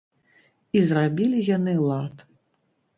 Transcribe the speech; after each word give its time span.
І 0.79 0.83
зрабілі 0.87 1.45
яны 1.55 1.79
лад. 1.87 2.29